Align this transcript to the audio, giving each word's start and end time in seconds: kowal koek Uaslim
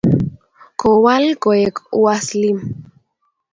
kowal 0.79 1.25
koek 1.43 1.75
Uaslim 2.03 2.57